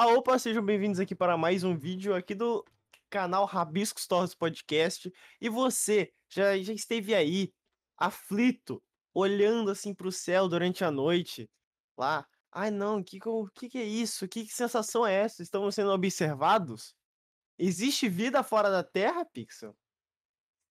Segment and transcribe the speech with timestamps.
[0.00, 2.64] Ah, opa, sejam bem-vindos aqui para mais um vídeo aqui do
[3.10, 5.12] canal Rabiscos Torres Podcast.
[5.40, 7.52] E você já, já esteve aí,
[7.96, 8.80] aflito,
[9.12, 11.50] olhando assim para o céu durante a noite,
[11.96, 12.24] lá.
[12.52, 13.18] Ai não, que,
[13.56, 14.28] que, que é isso?
[14.28, 15.42] Que, que sensação é essa?
[15.42, 16.94] Estamos sendo observados?
[17.58, 19.76] Existe vida fora da Terra, Pixel?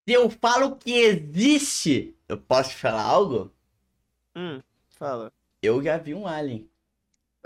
[0.07, 3.53] Se eu falo que existe, eu posso te falar algo?
[4.33, 5.33] Hum, fala.
[5.61, 6.71] Eu já vi um alien.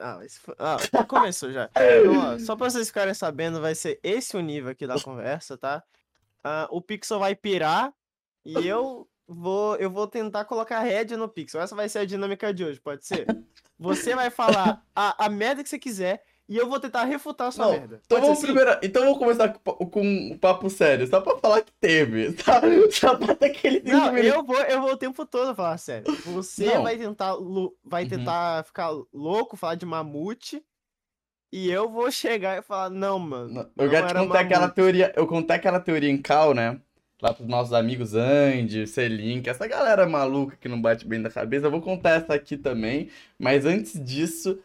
[0.02, 0.56] Ah, foi...
[0.60, 1.70] ah começou já.
[1.76, 5.58] Então, ó, só pra vocês ficarem sabendo, vai ser esse o nível aqui da conversa,
[5.58, 5.84] tá?
[6.46, 7.94] Uh, o Pixel vai pirar
[8.44, 11.62] e eu vou, eu vou tentar colocar rédea no Pixel.
[11.62, 13.26] Essa vai ser a dinâmica de hoje, pode ser?
[13.80, 17.52] Você vai falar a, a merda que você quiser e eu vou tentar refutar a
[17.52, 18.02] sua não, merda.
[18.06, 18.48] Então vamos, assim?
[18.48, 22.36] primeiro, então vamos começar com, com um papo sério, só pra falar que teve.
[22.44, 22.60] Só,
[22.92, 26.14] só pra ter aquele Não, eu vou, eu vou o tempo todo falar sério.
[26.26, 26.84] Você não.
[26.84, 27.36] vai tentar,
[27.86, 28.10] vai uhum.
[28.10, 28.64] tentar uhum.
[28.66, 30.62] ficar louco, falar de mamute.
[31.54, 33.54] E eu vou chegar e falar, não, mano.
[33.54, 35.14] Não, eu já te contei aquela teoria.
[35.16, 36.82] Eu contei aquela teoria em Cal, né?
[37.22, 41.68] Lá pros nossos amigos Andy, Selink, essa galera maluca que não bate bem da cabeça.
[41.68, 43.10] Eu vou contar essa aqui também.
[43.40, 44.60] Mas antes disso,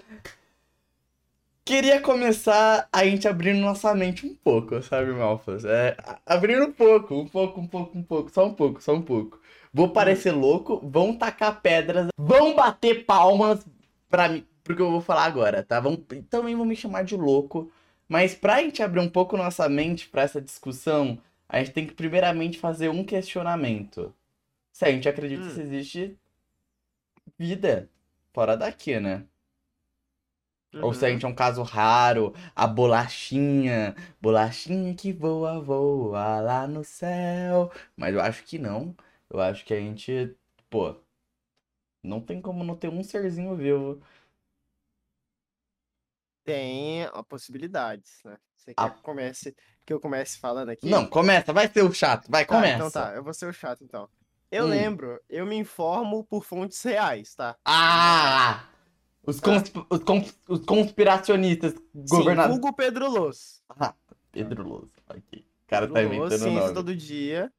[1.67, 5.64] queria começar a gente abrindo nossa mente um pouco, sabe, Malfas?
[5.64, 9.03] É, abrindo um pouco, um pouco, um pouco, um pouco, só um pouco, só um
[9.03, 9.41] pouco.
[9.75, 13.67] Vou parecer louco, vão tacar pedras, vão bater palmas
[14.09, 15.81] pra mim, porque eu vou falar agora, tá?
[15.81, 15.97] Vão,
[16.31, 17.70] também vão me chamar de louco,
[18.09, 21.94] mas pra gente abrir um pouco nossa mente pra essa discussão, a gente tem que
[21.94, 24.14] primeiramente fazer um questionamento.
[24.72, 25.53] Se a gente acredita hum.
[25.53, 26.17] que existe
[27.37, 27.91] vida
[28.33, 29.25] fora daqui, né?
[30.75, 30.84] Uhum.
[30.84, 36.67] Ou se a gente é um caso raro, a bolachinha, bolachinha que voa, voa lá
[36.67, 37.70] no céu.
[37.97, 38.94] Mas eu acho que não.
[39.31, 40.37] Eu acho que a gente,
[40.70, 40.94] pô,
[42.03, 44.00] não tem como não ter um serzinho vivo.
[46.44, 48.37] Tem possibilidades, né?
[48.56, 48.91] Você quer a...
[48.91, 50.89] que, comece, que eu comece falando aqui?
[50.89, 52.76] Não, começa, vai ser o chato, vai, tá, começa.
[52.76, 54.09] Então tá, eu vou ser o chato então.
[54.50, 54.69] Eu hum.
[54.69, 57.56] lembro, eu me informo por fontes reais, tá?
[57.65, 58.69] Ah!
[59.26, 59.76] Os, consp...
[59.91, 60.38] os, cons...
[60.48, 62.56] os conspiracionistas governadores.
[62.56, 63.62] Hugo Pedro Loz.
[63.69, 63.94] Ah,
[64.31, 64.88] Pedro Loz.
[65.09, 65.41] Ok.
[65.41, 66.75] O cara Pedro tá inventando o nome.
[66.75, 67.53] todo dia.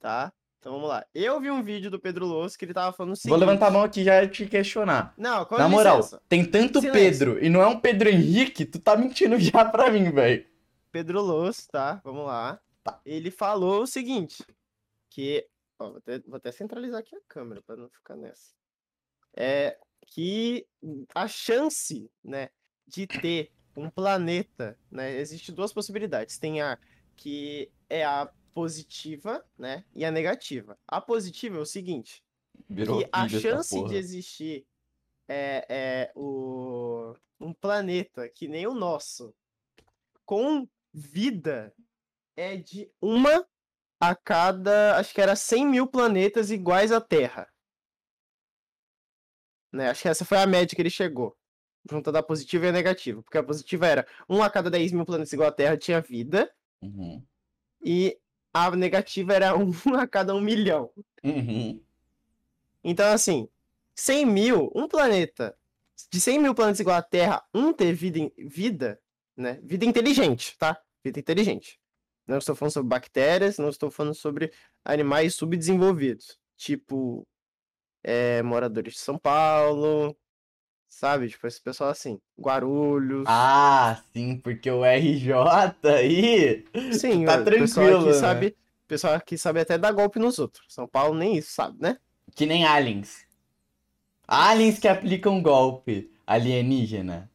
[0.00, 0.32] Tá?
[0.58, 1.04] Então vamos lá.
[1.12, 3.30] Eu vi um vídeo do Pedro Loz que ele tava falando o seguinte.
[3.30, 5.12] Vou levantar a mão aqui já e te questionar.
[5.18, 6.92] Não, Na moral, tem tanto Silêncio.
[6.92, 10.46] Pedro e não é um Pedro Henrique, tu tá mentindo já pra mim, velho.
[10.92, 12.00] Pedro Loz, tá?
[12.04, 12.60] Vamos lá.
[12.84, 13.00] Tá.
[13.04, 14.44] Ele falou o seguinte,
[15.10, 15.46] que...
[15.78, 18.52] Ó, vou até, vou até centralizar aqui a câmera pra não ficar nessa.
[19.36, 19.76] É,
[20.14, 20.66] que
[21.14, 22.50] a chance, né,
[22.86, 26.38] de ter um planeta, né, existe duas possibilidades.
[26.38, 26.78] Tem a
[27.16, 30.78] que é a positiva, né, e a negativa.
[30.86, 32.22] A positiva é o seguinte,
[32.68, 34.66] Virou que a chance de existir
[35.26, 39.34] é, é o, um planeta que nem o nosso,
[40.26, 41.74] com vida,
[42.36, 43.46] é de uma
[43.98, 47.51] a cada, acho que era 100 mil planetas iguais à Terra.
[49.72, 49.88] Né?
[49.88, 51.36] Acho que essa foi a média que ele chegou.
[51.90, 53.22] Junto da positiva e a negativa.
[53.22, 56.50] Porque a positiva era um a cada 10 mil planetas igual a Terra tinha vida.
[56.80, 57.22] Uhum.
[57.82, 58.18] E
[58.52, 60.90] a negativa era um a cada um milhão.
[61.24, 61.80] Uhum.
[62.84, 63.48] Então, assim,
[63.94, 65.56] 100 mil, um planeta.
[66.10, 69.00] De 100 mil planetas igual a Terra, um ter vida, vida,
[69.36, 69.58] né?
[69.62, 70.80] Vida inteligente, tá?
[71.02, 71.80] Vida inteligente.
[72.26, 74.52] Não estou falando sobre bactérias, não estou falando sobre
[74.84, 76.38] animais subdesenvolvidos.
[76.56, 77.26] Tipo
[78.02, 80.16] é, moradores de São Paulo,
[80.88, 81.28] sabe?
[81.28, 83.24] Tipo, esse pessoal assim, Guarulhos.
[83.26, 85.32] Ah, sim, porque o RJ
[85.84, 88.12] aí sim, tá tranquilo, pessoal aqui né?
[88.14, 90.66] sabe, pessoal aqui sabe até dar golpe nos outros.
[90.68, 91.98] São Paulo nem isso sabe, né?
[92.34, 93.26] Que nem aliens.
[94.26, 97.30] Aliens que aplicam golpe alienígena.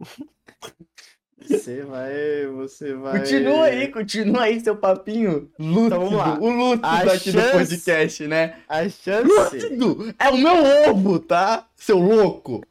[1.40, 3.18] Você vai, você vai.
[3.20, 5.86] Continua aí, continua aí seu papinho lúcido.
[5.86, 6.38] Então, vamos lá.
[6.38, 7.46] O lúcido a aqui chance...
[7.46, 8.62] do podcast, né?
[8.68, 9.28] A chance.
[9.28, 10.14] Lúcido!
[10.18, 11.68] É o meu ovo, tá?
[11.76, 12.62] Seu louco!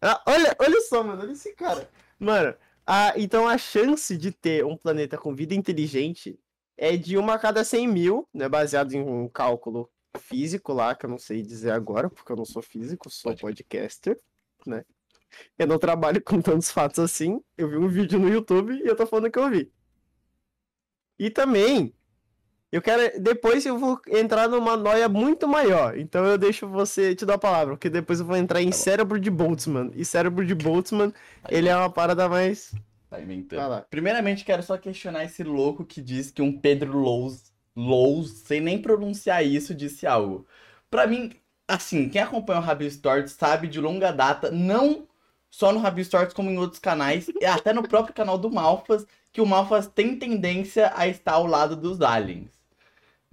[0.00, 1.88] Ah, olha, olha só, mano, olha esse cara.
[2.18, 2.54] Mano,
[2.86, 6.38] a, então a chance de ter um planeta com vida inteligente
[6.76, 8.48] é de uma a cada 100 mil, né?
[8.48, 9.88] Baseado em um cálculo
[10.18, 13.42] físico lá, que eu não sei dizer agora, porque eu não sou físico, sou Pode.
[13.42, 14.18] podcaster,
[14.66, 14.84] né?
[15.58, 17.42] Eu não trabalho com tantos fatos assim.
[17.56, 19.70] Eu vi um vídeo no YouTube e eu tô falando que eu vi.
[21.18, 21.94] E também,
[22.72, 23.20] eu quero.
[23.20, 25.98] Depois eu vou entrar numa noia muito maior.
[25.98, 28.76] Então eu deixo você te dar a palavra, porque depois eu vou entrar em tá
[28.76, 29.90] cérebro de Boltzmann.
[29.94, 31.12] E cérebro de Boltzmann,
[31.50, 32.74] ele é uma parada mais.
[33.10, 33.84] Tá inventando.
[33.90, 38.80] Primeiramente, quero só questionar esse louco que diz que um Pedro Lows, Lows, sem nem
[38.80, 40.46] pronunciar isso, disse algo.
[40.90, 41.30] Pra mim,
[41.68, 45.06] assim, quem acompanha o Rabbit Story sabe de longa data, não
[45.52, 49.06] só no Rabi Stories como em outros canais, e até no próprio canal do Malfas,
[49.30, 52.50] que o Malfas tem tendência a estar ao lado dos aliens.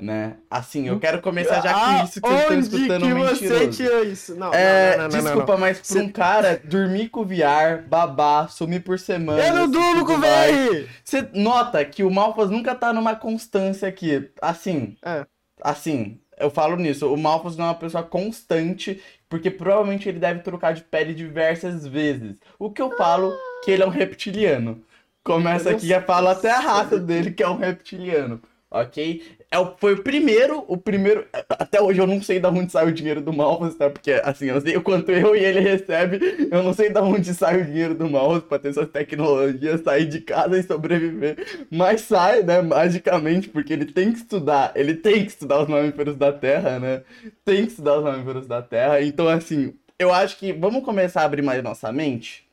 [0.02, 0.38] Né?
[0.50, 3.68] Assim, eu quero começar já com Ah, isso que vocês estão escutando que um você
[3.68, 4.34] tirou isso?
[4.36, 7.86] Não, É, não, não, não, desculpa, mas pra Cê- um cara dormir com o VR,
[7.86, 9.46] babar, sumir por semana.
[9.46, 10.18] Eu não durmo com o.
[10.18, 10.88] VR!
[11.04, 14.30] Você nota que o Malfas nunca tá numa constância aqui.
[14.42, 15.26] Assim, É.
[15.62, 17.12] assim, eu falo nisso.
[17.12, 21.86] O Malfas não é uma pessoa constante, porque provavelmente ele deve trocar de pele diversas
[21.86, 22.38] vezes.
[22.58, 23.34] O que eu falo
[23.64, 24.82] que ele é um reptiliano.
[25.24, 28.42] Começa aqui e falo até a raça dele, que é um reptiliano.
[28.72, 29.24] Ok?
[29.50, 31.26] É, o- foi o primeiro, o primeiro.
[31.50, 33.90] Até hoje eu não sei de onde sai o dinheiro do Malfas, tá?
[33.90, 36.20] Porque assim, eu sei o quanto eu e ele recebe.
[36.52, 40.06] Eu não sei de onde sai o dinheiro do Malfas pra ter suas tecnologias, sair
[40.06, 41.66] de casa e sobreviver.
[41.72, 42.62] Mas sai, né?
[42.62, 44.72] Magicamente, porque ele tem que estudar.
[44.76, 47.02] Ele tem que estudar os mamíferos da Terra, né?
[47.44, 49.02] Tem que estudar os mamíferos da Terra.
[49.02, 52.48] Então, assim, eu acho que vamos começar a abrir mais nossa mente.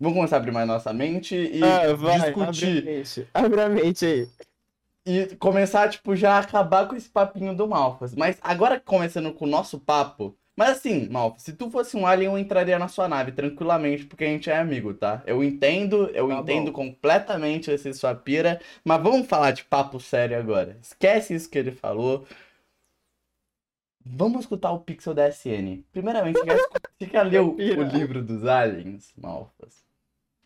[0.00, 2.78] Vamos começar a abrir mais nossa mente e Ah, vai, discutir.
[2.78, 3.26] Abre a mente.
[3.34, 4.28] Abre a mente aí.
[5.06, 8.14] E começar, tipo, já a acabar com esse papinho do Malfas.
[8.14, 10.36] Mas agora começando com o nosso papo.
[10.56, 14.24] Mas assim, Malfas, se tu fosse um alien, eu entraria na sua nave tranquilamente, porque
[14.24, 15.22] a gente é amigo, tá?
[15.24, 16.72] Eu entendo, eu Tá entendo bom.
[16.72, 18.60] completamente esse sua pira.
[18.84, 20.76] Mas vamos falar de papo sério agora.
[20.82, 22.26] Esquece isso que ele falou.
[24.04, 25.84] Vamos escutar o Pixel da SN.
[25.92, 29.87] Primeiramente, você quer, ler o, o livro dos aliens, Malfas?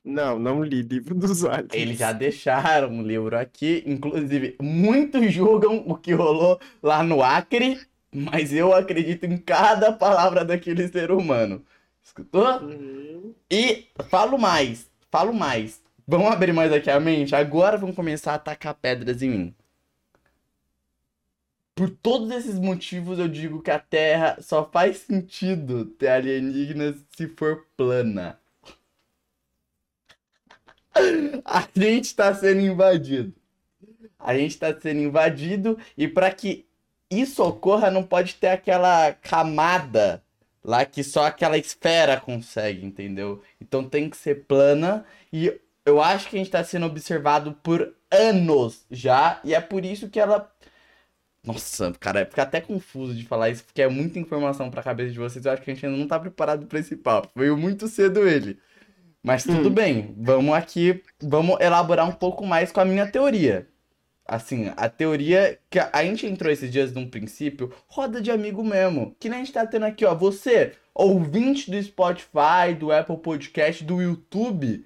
[0.05, 1.69] Não, não li livro dos aliens.
[1.73, 7.81] Eles já deixaram um livro aqui, inclusive muitos julgam o que rolou lá no Acre,
[8.13, 11.65] mas eu acredito em cada palavra daquele ser humano.
[12.03, 12.61] Escutou?
[12.63, 13.33] Uhum.
[13.49, 15.81] E falo mais, falo mais.
[16.07, 17.35] Vamos abrir mais aqui a mente?
[17.37, 19.55] Agora vão começar a atacar pedras em mim.
[21.77, 27.29] Por todos esses motivos, eu digo que a Terra só faz sentido ter alienígenas se
[27.29, 28.39] for plana.
[31.45, 33.35] A gente tá sendo invadido.
[34.19, 36.67] A gente tá sendo invadido e para que
[37.11, 40.23] isso ocorra não pode ter aquela camada
[40.65, 43.43] lá que só aquela esfera consegue, entendeu?
[43.61, 47.95] Então tem que ser plana e eu acho que a gente tá sendo observado por
[48.11, 50.51] anos já e é por isso que ela
[51.45, 55.19] nossa, cara, fica até confuso de falar isso, porque é muita informação pra cabeça de
[55.19, 55.45] vocês.
[55.45, 57.31] Eu acho que a gente ainda não tá preparado pra esse papo.
[57.35, 58.59] Veio muito cedo ele.
[59.23, 59.73] Mas tudo Hum.
[59.73, 63.69] bem, vamos aqui, vamos elaborar um pouco mais com a minha teoria.
[64.27, 68.65] Assim, a teoria que a a gente entrou esses dias num princípio, roda de amigo
[68.65, 69.15] mesmo.
[69.21, 70.15] Que nem a gente tá tendo aqui, ó.
[70.15, 74.85] Você, ouvinte do Spotify, do Apple Podcast, do YouTube.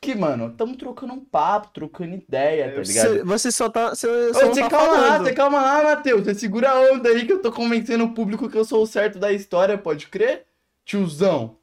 [0.00, 3.08] Que, mano, estamos trocando um papo, trocando ideia, tá ligado?
[3.08, 3.90] Você, você só tá.
[3.90, 5.24] Você, Ô, só não Você tá calma lá, falando.
[5.24, 6.24] você calma lá, Matheus.
[6.24, 8.86] Você segura a onda aí que eu tô convencendo o público que eu sou o
[8.86, 10.44] certo da história, pode crer?
[10.84, 11.56] Tiozão.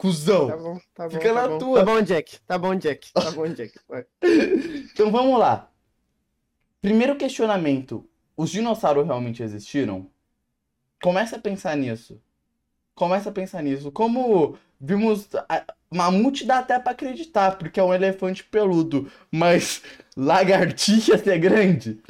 [0.00, 0.46] Cusão.
[0.48, 1.10] Tá bom, tá bom.
[1.10, 1.58] Fica tá na bom.
[1.58, 1.78] tua.
[1.80, 2.38] Tá bom, Jack.
[2.46, 3.12] Tá bom, Jack.
[3.12, 3.78] Tá bom, Jack.
[3.86, 4.06] Vai.
[4.94, 5.70] Então vamos lá.
[6.80, 10.10] Primeiro questionamento: os dinossauros realmente existiram?
[11.02, 12.18] Começa a pensar nisso.
[12.94, 13.92] Começa a pensar nisso.
[13.92, 15.28] Como vimos.
[15.46, 19.10] a- Mamute dá até pra acreditar, porque é um elefante peludo.
[19.30, 19.82] Mas
[20.16, 22.00] lagartixa ser grande?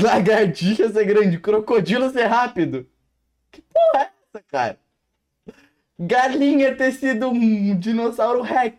[0.00, 1.38] Lagartixa ser grande?
[1.38, 2.88] Crocodilo ser rápido?
[3.52, 4.80] Que porra é essa, cara?
[5.98, 8.76] Galinha ter sido um dinossauro rex.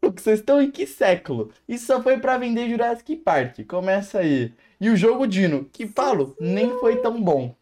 [0.00, 1.52] Vocês estão em que século?
[1.68, 3.66] Isso só foi pra vender Jurassic Park.
[3.66, 4.52] Começa aí.
[4.80, 7.54] E o jogo Dino, que falo, nem foi tão bom.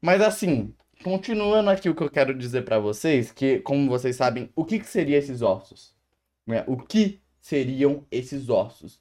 [0.00, 4.50] Mas assim, continuando aqui o que eu quero dizer pra vocês, que como vocês sabem,
[4.54, 5.94] o que que seria esses ossos?
[6.46, 6.64] Né?
[6.66, 9.00] O que seriam esses ossos?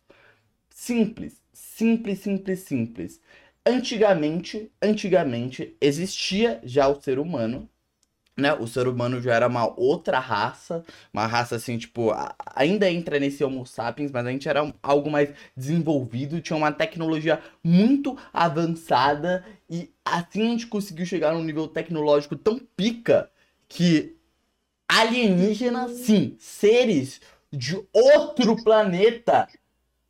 [0.69, 3.21] Simples, simples, simples, simples.
[3.65, 7.69] Antigamente, antigamente existia já o ser humano,
[8.37, 8.53] né?
[8.53, 12.11] O ser humano já era uma outra raça, uma raça assim, tipo,
[12.55, 17.41] ainda entra nesse Homo sapiens, mas a gente era algo mais desenvolvido, tinha uma tecnologia
[17.63, 23.29] muito avançada e assim a gente conseguiu chegar num nível tecnológico tão pica
[23.67, 24.15] que
[24.87, 29.47] alienígenas, sim, seres de outro planeta,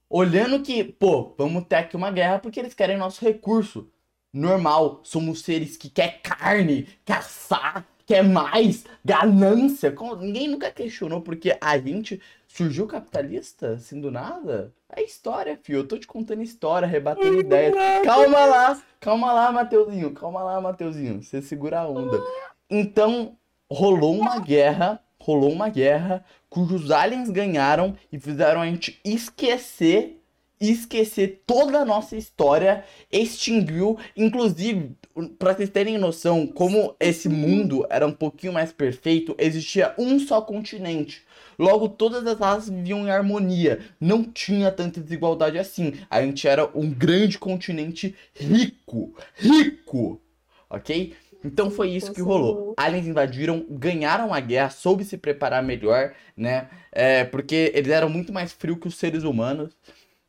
[0.09, 3.89] olhando que, pô, vamos ter aqui uma guerra porque eles querem nosso recurso.
[4.33, 9.91] Normal, somos seres que quer carne, caçar, quer mais, ganância.
[9.91, 14.73] Como- Ninguém nunca questionou porque a gente surgiu capitalista, assim, do nada.
[14.89, 15.79] É história, fio.
[15.79, 17.73] Eu tô te contando história, rebatendo ideias.
[18.03, 20.11] Calma lá, calma lá, Mateuzinho.
[20.11, 21.21] Calma lá, Mateuzinho.
[21.21, 22.21] Você segura a onda.
[22.69, 23.35] Então,
[23.69, 30.21] rolou uma guerra, rolou uma guerra cujos aliens ganharam e fizeram a gente esquecer
[30.59, 34.95] esquecer toda a nossa história, extinguiu, inclusive,
[35.37, 40.41] para vocês terem noção como esse mundo era um pouquinho mais perfeito, existia um só
[40.41, 41.23] continente.
[41.57, 43.79] Logo, todas as raças viviam em harmonia.
[43.99, 45.93] Não tinha tanta desigualdade assim.
[46.09, 49.15] A gente era um grande continente rico.
[49.35, 50.21] Rico!
[50.69, 51.15] Ok?
[51.45, 52.73] Então foi isso que rolou.
[52.75, 56.67] Aliens invadiram, ganharam a guerra, soube se preparar melhor, né?
[56.91, 59.71] É, porque eles eram muito mais frios que os seres humanos.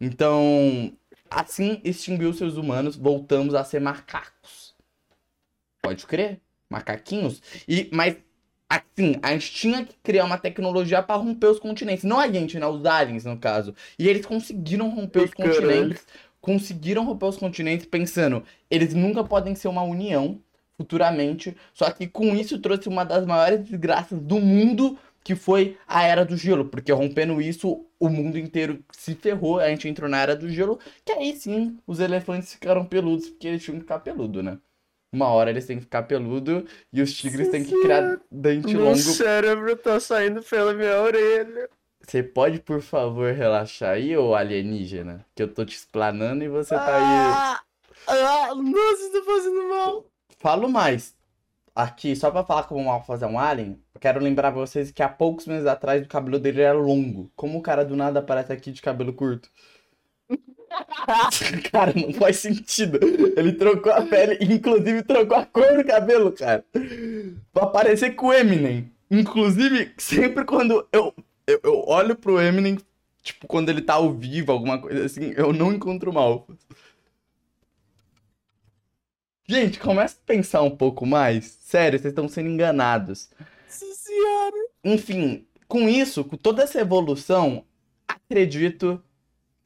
[0.00, 0.93] Então,
[1.31, 4.75] assim extinguiu os seres humanos, voltamos a ser macacos.
[5.83, 6.41] Pode crer?
[6.69, 7.41] Macaquinhos.
[7.69, 8.17] E, mas,
[8.69, 12.05] assim, a gente tinha que criar uma tecnologia para romper os continentes.
[12.05, 12.67] Não a gente, né?
[12.67, 13.75] Os aliens, no caso.
[13.99, 15.55] E eles conseguiram romper os Caralho.
[15.55, 16.07] continentes.
[16.41, 20.41] Conseguiram romper os continentes pensando, eles nunca podem ser uma união
[20.76, 21.57] futuramente.
[21.75, 26.25] Só que com isso trouxe uma das maiores desgraças do mundo, que foi a Era
[26.25, 26.66] do Gelo.
[26.66, 29.59] Porque rompendo isso, o mundo inteiro se ferrou.
[29.59, 30.78] A gente entrou na Era do Gelo.
[31.04, 34.56] Que aí sim, os elefantes ficaram peludos, porque eles tinham que ficar peludo, né?
[35.12, 38.85] Uma hora eles têm que ficar peludo e os tigres têm que criar dente Meu
[38.85, 38.97] longo.
[38.97, 41.68] cérebro tá saindo pela minha orelha.
[42.00, 45.26] Você pode, por favor, relaxar aí, ô alienígena?
[45.35, 47.35] Que eu tô te explanando e você tá aí.
[47.35, 47.61] Ah,
[48.06, 50.06] ah, nossa, tá fazendo mal.
[50.38, 51.16] Falo mais.
[51.76, 55.11] Aqui, só pra falar como mal fazer um alien, quero lembrar pra vocês que há
[55.11, 57.30] poucos meses atrás o cabelo dele era longo.
[57.37, 59.50] Como o cara do nada aparece aqui de cabelo curto?
[61.71, 62.99] cara, não faz sentido.
[63.37, 66.64] Ele trocou a pele, inclusive trocou a cor do cabelo, cara.
[67.52, 68.90] Pra parecer com o Eminem.
[69.11, 71.14] Inclusive, sempre quando eu,
[71.47, 72.78] eu, eu olho pro Eminem,
[73.23, 76.47] tipo, quando ele tá ao vivo, alguma coisa assim, eu não encontro mal.
[79.49, 81.45] Gente, começa a pensar um pouco mais.
[81.61, 83.31] Sério, vocês estão sendo enganados.
[83.67, 84.57] Nossa senhora.
[84.85, 87.65] Enfim, com isso, com toda essa evolução,
[88.09, 89.03] acredito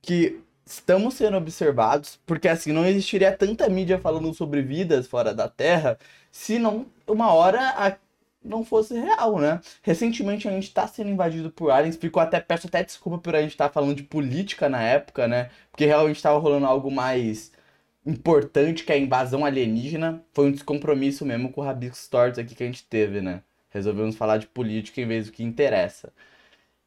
[0.02, 5.48] que estamos sendo observados, porque assim não existiria tanta mídia falando sobre vidas fora da
[5.48, 5.98] Terra
[6.30, 7.96] se não uma hora a-
[8.42, 9.60] não fosse real, né?
[9.82, 13.42] Recentemente a gente está sendo invadido por aliens, ficou até peço até desculpa por a
[13.42, 15.50] gente estar falando de política na época, né?
[15.70, 17.52] Porque realmente estava rolando algo mais
[18.06, 20.24] importante que a invasão alienígena.
[20.32, 23.42] Foi um descompromisso mesmo com o Rabiscos Tortos aqui que a gente teve, né?
[23.70, 26.12] Resolvemos falar de política em vez do que interessa.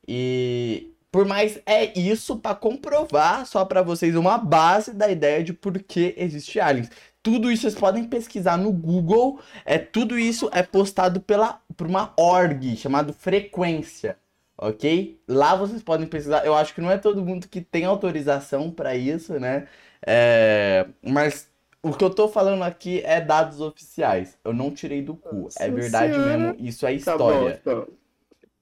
[0.08, 5.54] E por mais é isso pra comprovar só pra vocês uma base da ideia de
[5.54, 6.90] por que existe aliens.
[7.22, 9.40] Tudo isso vocês podem pesquisar no Google.
[9.64, 14.18] É tudo isso é postado pela por uma org chamado Frequência,
[14.58, 15.22] ok?
[15.28, 16.46] Lá vocês podem pesquisar.
[16.46, 19.68] Eu acho que não é todo mundo que tem autorização pra isso, né?
[20.06, 21.50] É, mas
[21.82, 24.38] o que eu tô falando aqui é dados oficiais.
[24.44, 25.50] Eu não tirei do cu.
[25.58, 26.38] É Nossa verdade Senhora.
[26.38, 26.56] mesmo.
[26.68, 27.88] Isso é Tá bom, história, então.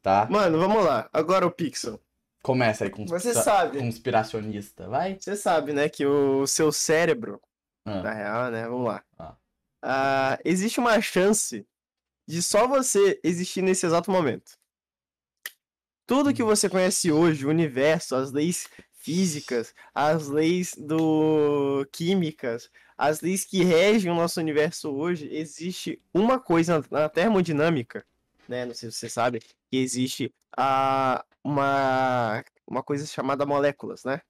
[0.02, 0.28] tá?
[0.30, 1.10] Mano, vamos lá.
[1.12, 2.00] Agora o Pixel.
[2.44, 3.78] Começa aí com Você sabe.
[3.78, 5.16] conspiracionista, vai?
[5.20, 7.40] Você sabe, né, que o seu cérebro,
[7.86, 8.02] Ah.
[8.02, 9.04] na real, né, vamos lá.
[9.20, 9.36] Ah.
[9.84, 11.66] Ah, existe uma chance
[12.28, 14.54] de só você existir nesse exato momento.
[16.08, 18.68] Tudo que você conhece hoje, o universo, as leis
[19.02, 26.40] físicas, as leis do químicas, as leis que regem o nosso universo hoje, existe uma
[26.40, 28.06] coisa na termodinâmica,
[28.48, 29.40] né, não sei se você sabe,
[29.70, 34.22] que existe a uma uma coisa chamada moléculas, né?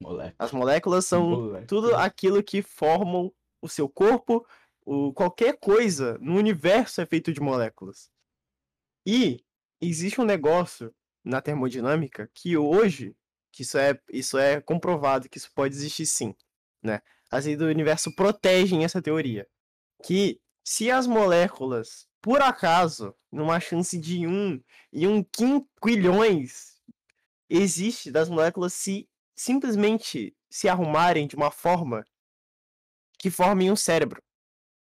[0.00, 0.36] Moleque.
[0.38, 4.46] As moléculas são tudo aquilo que formam o seu corpo,
[4.86, 8.08] o, qualquer coisa no universo é feito de moléculas.
[9.04, 9.42] E
[9.80, 10.94] existe um negócio
[11.24, 13.16] na termodinâmica que hoje,
[13.52, 16.34] que isso é, isso é comprovado, que isso pode existir sim,
[16.82, 17.00] né?
[17.30, 19.46] As leis do universo protegem essa teoria.
[20.04, 24.60] Que se as moléculas, por acaso, numa chance de um
[24.92, 26.78] em um quinquilhões,
[27.48, 32.04] existe das moléculas se simplesmente se arrumarem de uma forma
[33.18, 34.22] que formem um cérebro.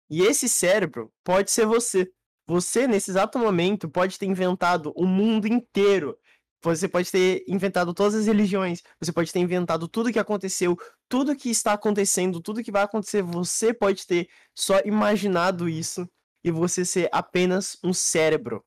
[0.08, 2.10] E esse cérebro pode ser você.
[2.46, 6.18] Você, nesse exato momento, pode ter inventado o mundo inteiro.
[6.64, 8.82] Você pode ter inventado todas as religiões.
[8.98, 10.78] Você pode ter inventado tudo que aconteceu,
[11.08, 13.22] tudo que está acontecendo, tudo que vai acontecer.
[13.22, 16.08] Você pode ter só imaginado isso
[16.42, 18.64] e você ser apenas um cérebro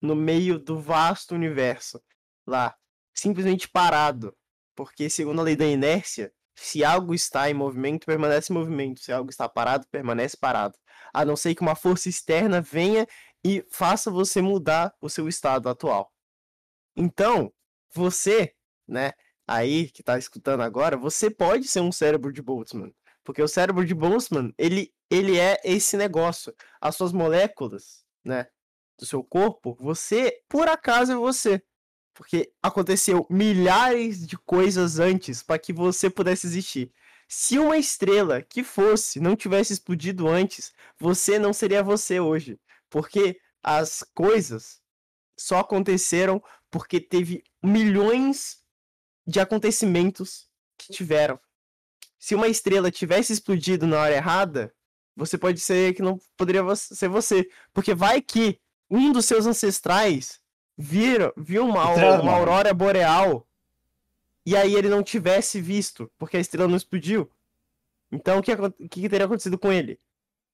[0.00, 2.02] no meio do vasto universo.
[2.46, 2.76] Lá,
[3.14, 4.36] simplesmente parado.
[4.76, 9.00] Porque, segundo a lei da inércia, se algo está em movimento, permanece em movimento.
[9.00, 10.76] Se algo está parado, permanece parado.
[11.14, 13.06] A não ser que uma força externa venha
[13.42, 16.11] e faça você mudar o seu estado atual.
[16.96, 17.52] Então,
[17.92, 18.54] você,
[18.86, 19.12] né,
[19.46, 22.94] aí que tá escutando agora, você pode ser um cérebro de Boltzmann.
[23.24, 26.54] Porque o cérebro de Boltzmann, ele, ele é esse negócio.
[26.80, 28.46] As suas moléculas, né,
[28.98, 31.62] do seu corpo, você, por acaso é você.
[32.14, 36.92] Porque aconteceu milhares de coisas antes para que você pudesse existir.
[37.26, 42.60] Se uma estrela que fosse não tivesse explodido antes, você não seria você hoje.
[42.90, 44.82] Porque as coisas
[45.38, 48.64] só aconteceram porque teve milhões
[49.26, 50.48] de acontecimentos
[50.78, 51.38] que tiveram.
[52.18, 54.74] Se uma estrela tivesse explodido na hora errada,
[55.14, 57.46] você pode ser que não poderia ser você.
[57.74, 60.40] Porque vai que um dos seus ancestrais
[61.36, 61.86] viu uma,
[62.20, 63.46] uma aurora boreal
[64.46, 67.30] e aí ele não tivesse visto, porque a estrela não explodiu.
[68.10, 70.00] Então o que, o que teria acontecido com ele?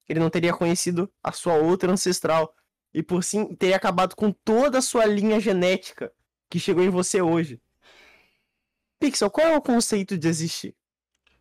[0.08, 2.52] Ele não teria conhecido a sua outra ancestral.
[2.92, 6.12] E por sim teria acabado com toda a sua linha genética
[6.48, 7.60] que chegou em você hoje.
[8.98, 10.74] Pixel, qual é o conceito de existir?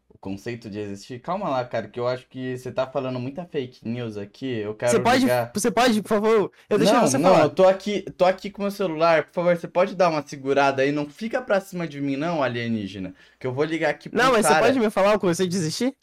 [0.09, 1.19] O conceito de existir?
[1.21, 4.45] Calma lá, cara, que eu acho que você tá falando muita fake news aqui.
[4.59, 5.51] Eu quero Você pode, ligar...
[5.53, 6.51] você pode, por favor?
[6.69, 7.43] Eu deixei não, você não, falar.
[7.45, 9.25] eu tô aqui, tô aqui com meu celular.
[9.25, 10.91] Por favor, você pode dar uma segurada aí?
[10.91, 13.13] Não fica pra cima de mim, não, alienígena.
[13.39, 14.55] Que eu vou ligar aqui pro Não, mas cara.
[14.55, 15.95] você pode me falar o conceito de existir?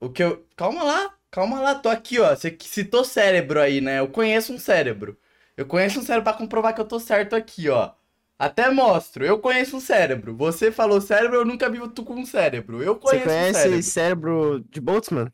[0.00, 0.44] O que eu.
[0.56, 2.34] Calma lá, calma lá, tô aqui, ó.
[2.34, 3.98] Você citou cérebro aí, né?
[4.00, 5.18] Eu conheço um cérebro.
[5.56, 7.92] Eu conheço um cérebro pra comprovar que eu tô certo aqui, ó.
[8.38, 9.24] Até mostro.
[9.24, 10.34] Eu conheço um cérebro.
[10.36, 12.82] Você falou cérebro, eu nunca vi tu com um cérebro.
[12.82, 13.82] Eu Você conheço um conhece cérebro.
[13.82, 15.32] cérebro de Boltzmann?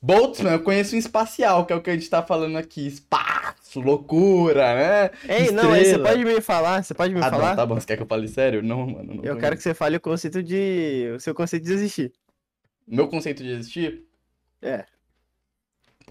[0.00, 2.84] Boltzmann, eu conheço um espacial, que é o que a gente tá falando aqui.
[2.86, 5.10] Espaço, loucura, né?
[5.28, 6.08] Ei, não, aí você Estrela.
[6.08, 6.82] pode me falar?
[6.82, 7.50] Você pode me Ah, falar?
[7.50, 7.78] não, tá bom.
[7.78, 8.62] Você quer que eu fale sério?
[8.62, 9.14] Não, mano.
[9.14, 11.12] Não Eu quero que você fale o conceito de.
[11.14, 12.12] O seu conceito de existir.
[12.86, 14.04] Meu conceito de existir?
[14.60, 14.84] É.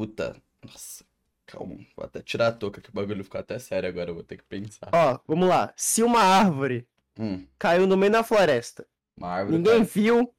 [0.01, 0.35] Puta.
[0.65, 1.05] Nossa.
[1.45, 1.75] Calma.
[1.95, 4.09] Vou até tirar a touca que o bagulho ficou até sério agora.
[4.09, 4.89] Eu vou ter que pensar.
[4.91, 5.71] Ó, vamos lá.
[5.77, 6.87] Se uma árvore
[7.19, 9.57] Hum, caiu no meio da floresta, uma árvore.
[9.57, 9.85] ninguém caiu.
[9.85, 10.33] viu,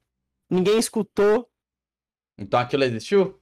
[0.49, 1.49] ninguém escutou,
[2.37, 3.39] Então aquilo existiu?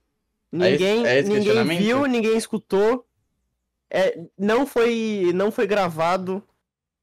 [0.54, 1.80] É esse- ninguém, é esse ninguém questionamento?
[1.82, 3.08] viu, ninguém escutou,
[3.90, 6.44] é, não foi, não foi gravado,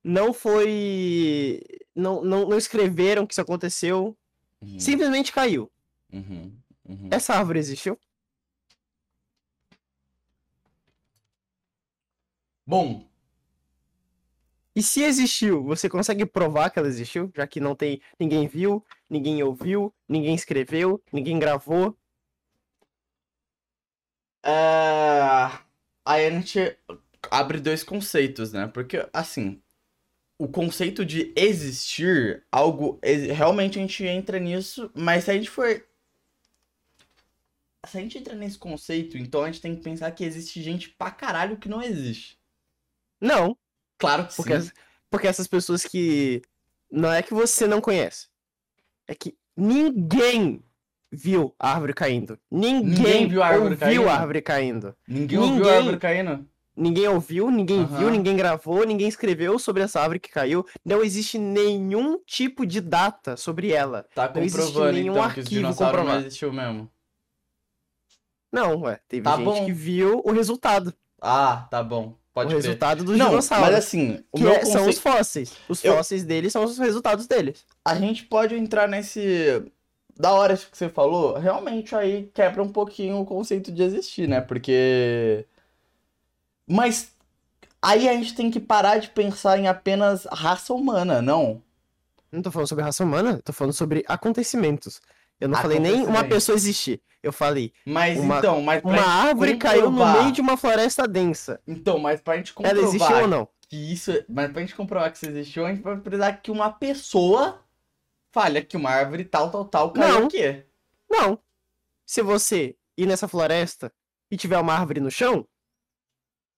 [0.04, 1.60] não foi,
[1.92, 4.16] não, não, não escreveram que isso aconteceu,
[4.62, 5.72] Uhum, simplesmente caiu.
[6.12, 6.56] uhum,
[6.88, 7.08] uhum.
[7.10, 7.98] Essa árvore existiu?
[12.68, 13.08] Bom,
[14.74, 17.30] E se existiu, você consegue provar que ela existiu?
[17.34, 18.00] Já que não tem.
[18.18, 21.96] Ninguém viu, ninguém ouviu, ninguém escreveu, ninguém gravou.
[24.44, 25.58] é...
[26.04, 26.76] aí a gente
[27.30, 28.68] abre dois conceitos, né?
[28.68, 29.62] Porque, assim,
[30.38, 35.66] o conceito de existir algo, realmente a gente entra nisso, mas se a gente for.
[37.86, 40.90] Se a gente entra nesse conceito, então a gente tem que pensar que existe gente
[40.90, 42.38] pra caralho que não existe.
[43.20, 43.56] Não,
[43.98, 44.58] Claro que porque, sim.
[44.68, 44.72] as-
[45.10, 46.42] porque essas pessoas que.
[46.90, 48.28] Não é que você não conhece.
[49.06, 50.62] É que ninguém
[51.10, 52.38] viu a árvore caindo.
[52.50, 54.08] Ninguém, Ninguém viu a árvore ouviu caindo?
[54.08, 54.96] a árvore caindo.
[55.06, 56.48] Ninguém ouviu ninguém- a árvore caindo?
[56.76, 57.98] Ninguém ouviu, ninguém Aham.
[57.98, 60.64] viu, ninguém gravou, ninguém escreveu sobre essa árvore que caiu.
[60.84, 64.04] Não existe nenhum tipo de data sobre ela.
[64.14, 66.26] Tá Não existe comprovando nenhum então arquivo dinossauros não comprovado.
[66.26, 66.90] existiu mesmo.
[68.52, 69.00] Não, ué.
[69.08, 69.66] Teve Tá gente bom.
[69.66, 70.94] que viu o resultado.
[71.20, 72.17] Ah, tá bom.
[72.38, 72.62] Pode o crer.
[72.64, 73.66] resultado dos Não, dinossauros.
[73.68, 75.52] mas assim, o que meu é- são os fósseis.
[75.68, 77.64] Os Eu- fósseis deles são os resultados deles.
[77.84, 79.62] A gente pode entrar nesse...
[80.16, 84.28] Da hora isso que você falou, realmente aí quebra um pouquinho o conceito de existir,
[84.28, 84.40] né?
[84.40, 85.46] Porque...
[86.66, 87.12] Mas
[87.80, 91.62] aí a gente tem que parar de pensar em apenas raça humana, não?
[92.30, 95.00] Não tô falando sobre raça humana, tô falando sobre acontecimentos.
[95.40, 97.00] Eu não falei nem uma pessoa existir.
[97.22, 100.56] Eu falei, Mas Uma- então, mas pra uma árvore caiu no comprovar- meio de uma
[100.56, 101.60] floresta densa.
[101.66, 103.48] Então, mas pra gente Ela existiu ou comprovar não?
[103.68, 104.24] que isso...
[104.28, 107.60] Mas pra gente comprovar que isso existiu, a gente vai precisar que uma pessoa
[108.32, 110.26] fale que uma árvore tal, tal, tal caiu Não.
[110.26, 110.64] aqui.
[111.10, 111.38] Não.
[112.06, 113.92] Se você ir nessa floresta
[114.30, 115.46] e tiver uma árvore no chão,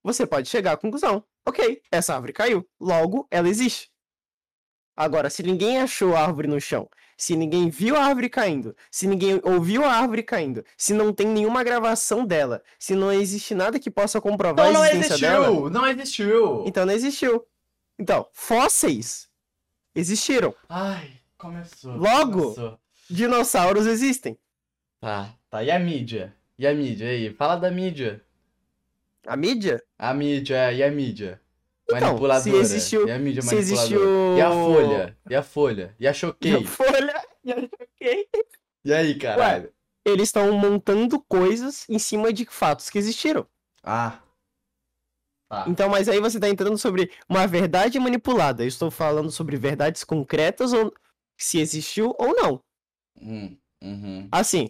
[0.02, 1.24] você pode chegar à conclusão.
[1.46, 2.68] Ok, essa árvore caiu.
[2.78, 3.89] Logo, ela existe.
[5.00, 6.86] Agora, se ninguém achou a árvore no chão,
[7.16, 11.26] se ninguém viu a árvore caindo, se ninguém ouviu a árvore caindo, se não tem
[11.26, 15.46] nenhuma gravação dela, se não existe nada que possa comprovar Então não a existência dela,
[15.46, 15.70] existiu!
[15.70, 16.64] Não existiu!
[16.66, 17.46] então não existiu.
[17.98, 19.30] Então, fósseis
[19.94, 20.54] existiram.
[20.68, 21.96] Ai, começou.
[21.96, 22.42] Logo.
[22.54, 22.78] começou.
[23.08, 24.38] Dinossauros existem.
[25.00, 25.64] Tá, tá.
[25.64, 26.36] E a mídia?
[26.58, 27.32] E a mídia aí?
[27.32, 28.22] Fala da mídia.
[29.26, 29.82] A mídia?
[29.98, 31.39] A mídia, é, e a mídia?
[31.96, 35.18] Então, se existiu- E a mídia se existiu- E a Folha?
[35.28, 35.96] E a Folha?
[35.98, 36.54] E a E Choquei?
[36.54, 37.22] a Folha.
[37.44, 38.28] E a Choquei.
[38.84, 39.72] E aí, caralho?
[40.04, 43.46] Eles estão montando coisas em cima de fatos que existiram.
[43.82, 44.20] Ah.
[45.48, 45.64] Tá.
[45.68, 48.62] Então, mas aí você tá entrando sobre uma verdade manipulada.
[48.62, 50.92] Eu estou falando sobre verdades concretas ou
[51.38, 52.62] se existiu ou não.
[53.20, 54.28] Hum, uhum.
[54.30, 54.68] Assim,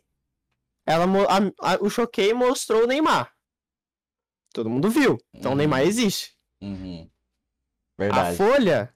[0.87, 3.31] ela, a- a- o Choquei mostrou o Neymar.
[4.53, 5.19] Todo mundo viu.
[5.35, 5.59] Então o Uhum.
[5.59, 6.35] Neymar existe.
[6.61, 7.09] Uhum.
[7.99, 8.37] A Verdade.
[8.37, 8.95] Folha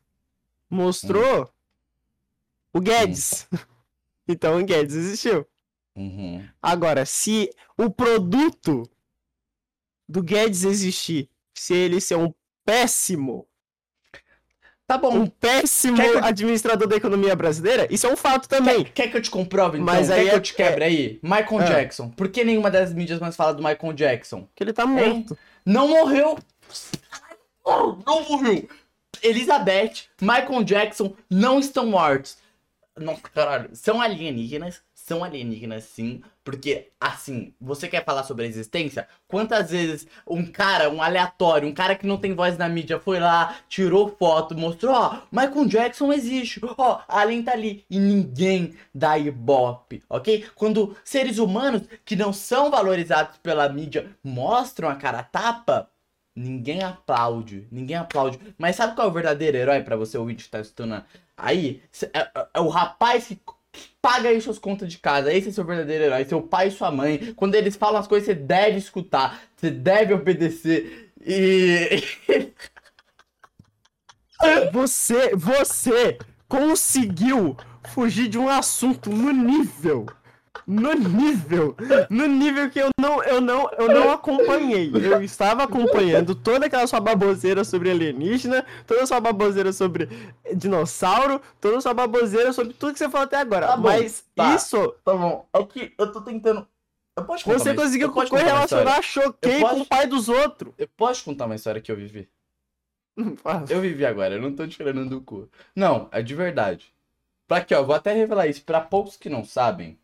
[0.70, 1.50] mostrou
[2.72, 3.46] o Guedes.
[4.26, 5.46] Então o Guedes existiu.
[5.94, 6.42] Uhum.
[6.62, 8.88] Agora, se o produto
[10.08, 12.32] do Guedes existir, se ele ser um
[12.64, 13.46] péssimo,
[14.86, 15.14] Tá bom.
[15.14, 18.82] um péssimo eu- administrador da economia brasileira, isso é um fato também.
[18.84, 19.94] Quer, quer que eu te comprove, então?
[19.94, 21.20] Mas quer aí que é- eu te quebre aí?
[21.22, 21.66] Michael É.
[21.66, 22.08] Jackson.
[22.08, 24.48] Por que nenhuma das mídias mais fala do Michael Jackson?
[24.54, 25.36] Que ele tá morto.
[25.66, 26.38] Não morreu.
[27.64, 28.68] Oh, Não morreu.
[29.22, 32.36] Elizabeth, Michael Jackson não estão mortos.
[32.96, 33.70] Nossa, caralho.
[33.74, 34.82] São alienígenas.
[34.94, 36.22] São alienígenas, sim.
[36.42, 39.06] Porque, assim, você quer falar sobre a existência?
[39.28, 43.18] Quantas vezes um cara, um aleatório, um cara que não tem voz na mídia foi
[43.20, 47.84] lá, tirou foto, mostrou, ó, Michael Jackson existe, ó, Alien tá ali.
[47.90, 50.46] E ninguém dá ibope, ok?
[50.54, 55.90] Quando seres humanos que não são valorizados pela mídia mostram a cara tapa,
[56.34, 58.38] ninguém aplaude, ninguém aplaude.
[58.58, 61.02] Mas sabe qual é o verdadeiro herói pra você ouvinte que tá escutando
[61.36, 61.82] aí?
[62.12, 63.36] É, é- é o rapaz que
[63.74, 65.32] que paga aí suas contas de casa.
[65.32, 67.34] Esse é seu verdadeiro herói, seu pai e sua mãe.
[67.34, 71.10] Quando eles falam as coisas, você deve escutar, você deve obedecer.
[71.20, 72.00] E.
[74.72, 76.18] Você, você
[76.48, 77.56] conseguiu
[77.88, 80.06] fugir de um assunto no nível,
[80.66, 81.76] no nível,
[82.08, 84.90] no nível que eu não, eu não, eu não acompanhei.
[84.94, 90.08] Eu estava acompanhando toda aquela sua baboseira sobre alienígena, toda a sua baboseira sobre
[90.56, 93.66] dinossauro, toda a sua baboseira sobre tudo que você falou até agora.
[93.68, 94.54] Tá bom, Mas tá.
[94.54, 95.46] isso, Tá bom.
[95.52, 96.66] É que eu tô tentando.
[97.16, 100.72] Eu posso contar você uma- conseguiu correlacionar, choquei posso- com o pai dos outros.
[100.76, 102.28] Eu posso contar uma história que eu vivi?
[103.70, 105.48] Eu vivi agora, eu não tô tirando do cu.
[105.76, 106.92] Não, é de verdade.
[107.46, 108.64] Pra aqui, ó, vou até revelar isso.
[108.64, 109.96] Pra poucos que não sabem,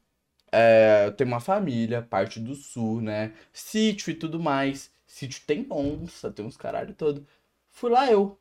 [0.52, 3.32] é, eu tenho uma família, parte do sul, né?
[3.52, 4.90] Sítio e tudo mais.
[5.06, 7.26] Sítio tem onça, tem uns caralho todo.
[7.70, 8.38] Fui lá eu.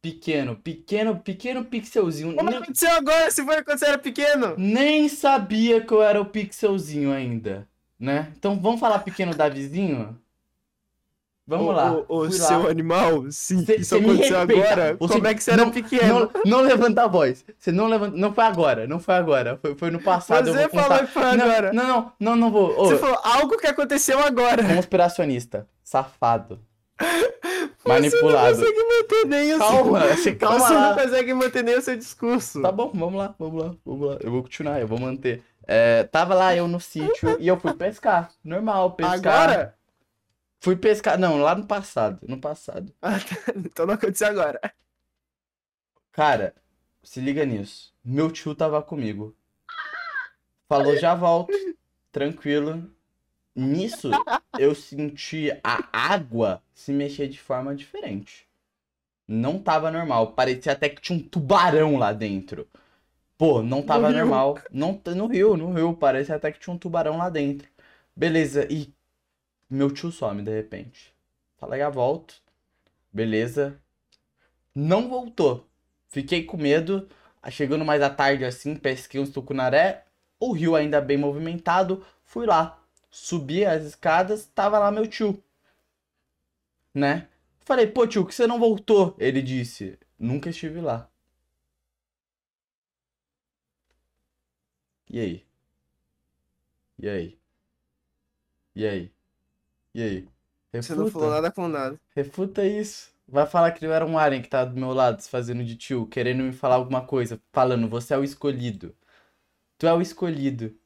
[0.00, 2.34] Pequeno, pequeno, pequeno pixelzinho.
[2.34, 4.56] Como Nem, aconteceu agora se foi quando você era pequeno?
[4.56, 8.32] nem sabia que eu era o pixelzinho ainda, né?
[8.36, 10.20] Então vamos falar pequeno Davizinho?
[11.48, 11.92] Vamos o, lá.
[11.92, 12.46] O, o Fui lá.
[12.48, 14.96] seu animal, sim, Cê- isso aconteceu agora.
[14.98, 16.30] Você Como é que você era não- pequeno?
[16.44, 17.44] Não, não levanta a voz.
[17.56, 18.16] Você não levanta.
[18.16, 19.56] Não foi agora, não foi agora.
[19.62, 20.48] Foi, foi no passado.
[20.48, 21.72] eu Você falou que foi agora.
[21.72, 22.76] Não, não, não, não vou.
[22.78, 24.64] Ô, Você falou algo que aconteceu agora.
[24.64, 25.68] conspiracionista.
[25.84, 26.58] Safado.
[27.78, 28.56] Você Manipulado.
[28.58, 30.16] não consegue manter nem o Calma, seu...
[30.16, 30.88] você calma Você lá.
[30.96, 32.60] não consegue manter nem o seu discurso.
[32.60, 34.16] Tá bom, vamos lá, vamos lá, vamos lá.
[34.20, 35.40] Eu vou continuar, eu vou manter.
[35.68, 38.30] É, tava lá eu no sítio e eu fui pescar.
[38.44, 39.14] Normal, pescar.
[39.42, 39.74] Agora?
[40.60, 41.18] Fui pescar.
[41.18, 42.20] Não, lá no passado.
[42.28, 42.92] No passado.
[43.02, 43.52] Ah, tá.
[43.56, 44.60] Então não aconteceu agora.
[46.12, 46.54] Cara,
[47.02, 47.94] se liga nisso.
[48.04, 49.36] Meu tio tava comigo.
[50.68, 51.52] Falou, já volto.
[52.10, 52.90] Tranquilo.
[53.54, 54.10] Nisso,
[54.58, 58.46] eu senti a água se mexer de forma diferente.
[59.26, 60.32] Não tava normal.
[60.32, 62.68] Parecia até que tinha um tubarão lá dentro.
[63.38, 64.18] Pô, não tava rio.
[64.18, 64.58] normal.
[64.70, 65.94] Não, no rio, no rio.
[65.94, 67.68] Parecia até que tinha um tubarão lá dentro.
[68.14, 68.66] Beleza.
[68.70, 68.92] E
[69.68, 71.14] meu tio some de repente.
[71.58, 72.42] Fala, já volto.
[73.12, 73.80] Beleza.
[74.74, 75.68] Não voltou.
[76.08, 77.08] Fiquei com medo.
[77.50, 80.04] Chegando mais à tarde assim, pesquei uns tucunaré.
[80.38, 82.04] O rio ainda bem movimentado.
[82.24, 82.82] Fui lá.
[83.10, 85.42] Subi as escadas, tava lá meu tio.
[86.92, 87.28] Né?
[87.60, 89.16] Falei, pô tio, que você não voltou?
[89.18, 91.10] Ele disse, nunca estive lá.
[95.08, 95.46] E aí?
[96.98, 97.38] E aí?
[98.74, 99.15] E aí?
[99.96, 100.28] E aí?
[100.74, 101.98] Você não falou nada com nada.
[102.14, 103.08] Refuta isso.
[103.26, 105.74] Vai falar que eu era um alien que tá do meu lado, se fazendo de
[105.74, 108.94] tio, querendo me falar alguma coisa, falando, você é o escolhido.
[109.78, 110.76] Tu é o escolhido.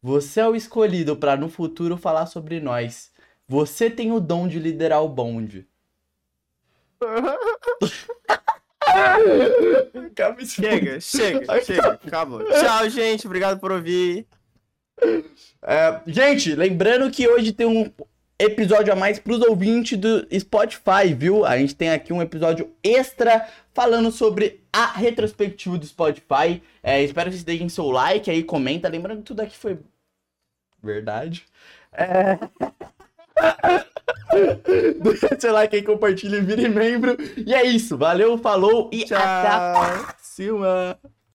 [0.00, 3.10] Você é o escolhido pra no futuro falar sobre nós.
[3.48, 5.66] Você tem o dom de liderar o bonde.
[10.06, 11.88] Acaba Chega, chega, chega.
[11.94, 12.44] Acabou.
[12.44, 13.26] Tchau, gente.
[13.26, 14.24] Obrigado por ouvir.
[15.60, 17.92] É, gente, lembrando que hoje tem um
[18.38, 21.44] episódio a mais pros ouvintes do Spotify, viu?
[21.44, 26.62] A gente tem aqui um episódio extra falando sobre a retrospectiva do Spotify.
[26.82, 28.88] É, espero que vocês deixem seu like aí, comenta.
[28.88, 29.78] Lembrando que tudo aqui foi
[30.82, 31.44] verdade.
[31.92, 32.38] É...
[35.02, 37.16] Deixa seu like aí, compartilha e vire membro.
[37.36, 37.96] E é isso.
[37.96, 39.18] Valeu, falou e Tchau.
[39.18, 40.98] até a próxima.